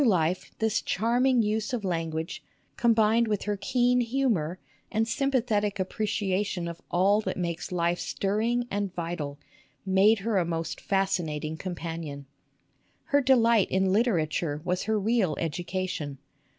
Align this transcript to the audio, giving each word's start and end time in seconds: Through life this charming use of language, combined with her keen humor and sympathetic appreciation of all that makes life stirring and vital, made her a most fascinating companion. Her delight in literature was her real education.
Through 0.01 0.07
life 0.09 0.51
this 0.57 0.81
charming 0.81 1.43
use 1.43 1.73
of 1.73 1.83
language, 1.85 2.43
combined 2.75 3.27
with 3.27 3.43
her 3.43 3.55
keen 3.55 3.99
humor 4.01 4.57
and 4.91 5.07
sympathetic 5.07 5.79
appreciation 5.79 6.67
of 6.67 6.81
all 6.89 7.21
that 7.21 7.37
makes 7.37 7.71
life 7.71 7.99
stirring 7.99 8.65
and 8.71 8.91
vital, 8.95 9.37
made 9.85 10.17
her 10.25 10.39
a 10.39 10.43
most 10.43 10.81
fascinating 10.81 11.55
companion. 11.55 12.25
Her 13.03 13.21
delight 13.21 13.69
in 13.69 13.93
literature 13.93 14.59
was 14.65 14.85
her 14.85 14.99
real 14.99 15.37
education. 15.39 16.17